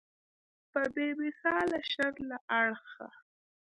په 0.71 0.81
بې 0.93 1.07
مثاله 1.21 1.79
شر 1.91 2.13
له 2.29 2.37
اړخه. 2.59 3.07